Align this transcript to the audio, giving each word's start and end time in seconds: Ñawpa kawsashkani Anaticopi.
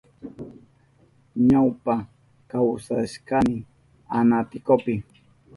Ñawpa 1.49 1.95
kawsashkani 2.49 3.57
Anaticopi. 4.17 4.95